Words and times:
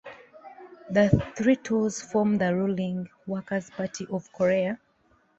The 0.89 1.09
three 1.35 1.57
tools 1.57 2.01
form 2.01 2.33
of 2.33 2.39
the 2.39 2.55
ruling 2.55 3.07
Workers' 3.27 3.69
Party 3.69 4.07
of 4.09 4.33
Korea. 4.33 4.79